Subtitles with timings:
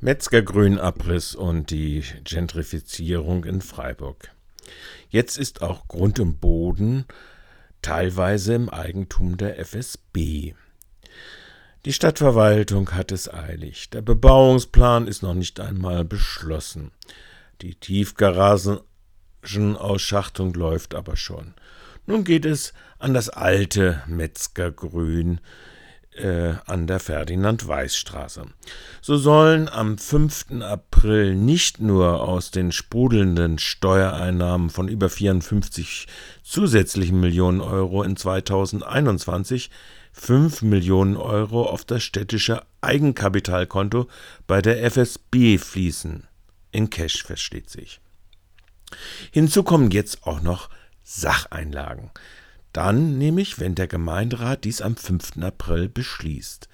[0.00, 4.30] Metzgergrünabriss und die Gentrifizierung in Freiburg.
[5.10, 7.04] Jetzt ist auch Grund und Boden
[7.82, 10.54] teilweise im Eigentum der FSB.
[11.84, 13.90] Die Stadtverwaltung hat es eilig.
[13.90, 16.92] Der Bebauungsplan ist noch nicht einmal beschlossen.
[17.60, 21.54] Die Tiefgaragenaussschachtung läuft aber schon.
[22.06, 25.40] Nun geht es an das alte Metzgergrün,
[26.18, 28.46] äh, an der Ferdinand-Weiß-Straße.
[29.00, 30.62] So sollen am 5.
[30.62, 36.06] April nicht nur aus den sprudelnden Steuereinnahmen von über 54
[36.42, 39.70] zusätzlichen Millionen Euro in 2021
[40.12, 44.08] 5 Millionen Euro auf das städtische Eigenkapitalkonto
[44.46, 46.26] bei der FSB fließen.
[46.72, 48.00] In Cash versteht sich.
[49.30, 50.70] Hinzu kommen jetzt auch noch
[51.04, 52.10] Sacheinlagen.
[52.78, 55.38] Dann nämlich, wenn der Gemeinderat dies am 5.
[55.42, 56.68] April beschließt.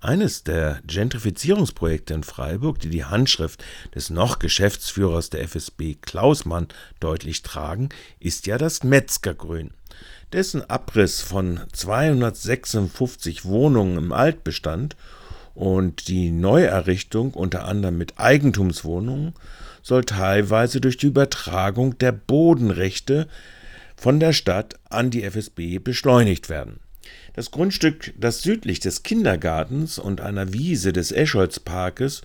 [0.00, 6.68] Eines der Gentrifizierungsprojekte in Freiburg, die die Handschrift des noch Geschäftsführers der FSB Klausmann
[7.00, 7.88] deutlich tragen,
[8.20, 9.72] ist ja das Metzgergrün.
[10.32, 14.94] Dessen Abriss von 256 Wohnungen im Altbestand
[15.56, 19.34] und die Neuerrichtung unter anderem mit Eigentumswohnungen
[19.82, 23.26] soll teilweise durch die Übertragung der Bodenrechte
[24.00, 26.80] von der Stadt an die FSB beschleunigt werden.
[27.34, 32.22] Das Grundstück, das südlich des Kindergartens und einer Wiese des Escholzparkes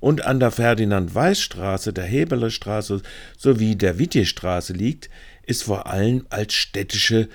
[0.00, 3.00] und an der Ferdinand-Weiß-Straße, der Heberlestraße
[3.38, 5.08] sowie der Wittjestraße liegt,
[5.46, 7.30] ist vor allem als städtische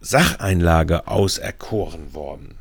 [0.00, 2.54] Sacheinlage auserkoren worden.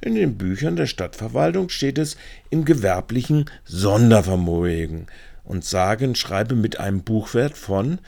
[0.00, 2.16] In den Büchern der Stadtverwaltung steht es
[2.48, 5.08] im gewerblichen Sondervermögen
[5.42, 7.98] und sagen, schreibe mit einem Buchwert von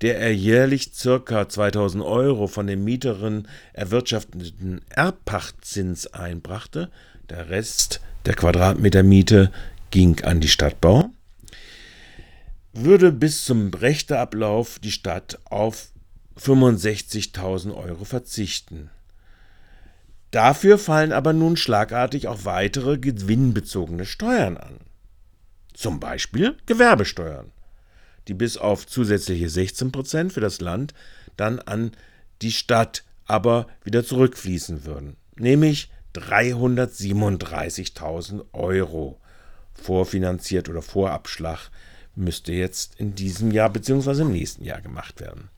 [0.00, 1.48] der er jährlich ca.
[1.48, 6.90] 2000 Euro von den Mieterinnen erwirtschafteten Erbpachtzins einbrachte,
[7.30, 9.50] der Rest der Quadratmetermiete
[9.90, 11.10] ging an die Stadtbau,
[12.72, 15.92] würde bis zum Rechteablauf die Stadt auf
[16.40, 18.90] 65.000 Euro verzichten.
[20.30, 24.78] Dafür fallen aber nun schlagartig auch weitere gewinnbezogene Steuern an.
[25.74, 27.50] Zum Beispiel Gewerbesteuern,
[28.28, 30.94] die bis auf zusätzliche 16 Prozent für das Land
[31.36, 31.90] dann an
[32.40, 39.18] die Stadt aber wieder zurückfließen würden, nämlich 337.000 Euro
[39.74, 41.70] vorfinanziert oder Vorabschlag
[42.14, 44.20] müsste jetzt in diesem Jahr bzw.
[44.22, 45.50] im nächsten Jahr gemacht werden.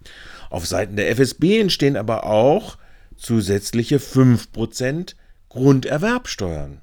[0.50, 2.76] Auf Seiten der FSB entstehen aber auch
[3.16, 5.15] zusätzliche 5%
[5.48, 6.81] Grunderwerbsteuern.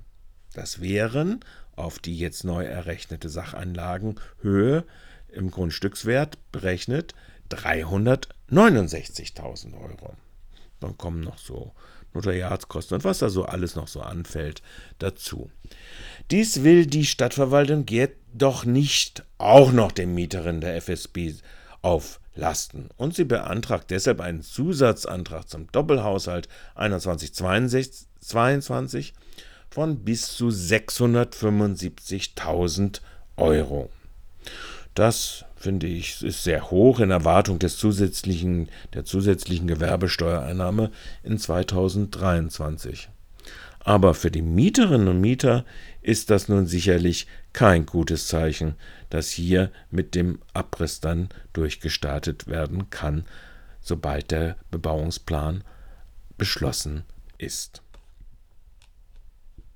[0.53, 1.39] Das wären
[1.75, 4.83] auf die jetzt neu errechnete Sacheinlagenhöhe
[5.29, 7.13] im Grundstückswert berechnet
[7.49, 10.15] 369.000 Euro.
[10.81, 11.71] Dann kommen noch so
[12.13, 14.63] Notariatskosten und was da so alles noch so anfällt
[14.99, 15.49] dazu.
[16.29, 21.35] Dies will die Stadtverwaltung jedoch nicht auch noch den Mieterinnen der FSB
[21.81, 29.13] auflasten und sie beantragt deshalb einen Zusatzantrag zum Doppelhaushalt 21-22
[29.69, 32.99] von bis zu 675.000
[33.37, 33.89] Euro.
[34.93, 40.91] Das finde ich ist sehr hoch in Erwartung des zusätzlichen, der zusätzlichen Gewerbesteuereinnahme
[41.23, 43.09] in 2023.
[43.79, 45.65] Aber für die Mieterinnen und Mieter
[46.01, 48.75] ist das nun sicherlich kein gutes Zeichen,
[49.09, 53.25] dass hier mit dem Abriss dann durchgestartet werden kann,
[53.79, 55.63] sobald der Bebauungsplan
[56.37, 57.03] beschlossen
[57.37, 57.81] ist.